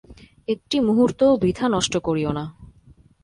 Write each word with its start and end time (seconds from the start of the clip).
একটি 0.47 0.77
মুহূর্তও 0.79 1.33
বৃথা 1.37 1.65
নষ্ট 1.69 1.93
করিও 1.97 2.31
না। 2.31 2.45